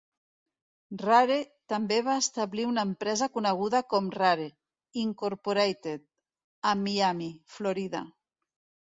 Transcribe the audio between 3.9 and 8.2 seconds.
com Rare, Incorporated a Miami, Florida.